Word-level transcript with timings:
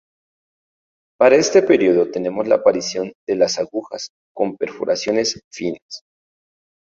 Para 1.19 1.35
este 1.35 1.61
periodo 1.61 2.09
tenemos 2.09 2.47
la 2.47 2.55
aparición 2.55 3.13
de 3.27 3.35
las 3.35 3.59
agujas, 3.59 4.09
con 4.33 4.57
perforaciones 4.57 5.39
finas. 5.53 6.01